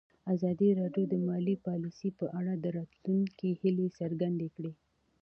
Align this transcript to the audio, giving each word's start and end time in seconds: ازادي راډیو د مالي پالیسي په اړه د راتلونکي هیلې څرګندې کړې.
ازادي 0.33 0.69
راډیو 0.81 1.05
د 1.09 1.15
مالي 1.27 1.55
پالیسي 1.65 2.09
په 2.19 2.25
اړه 2.39 2.53
د 2.57 2.65
راتلونکي 2.77 3.49
هیلې 3.61 3.87
څرګندې 3.99 4.47
کړې. 4.55 4.71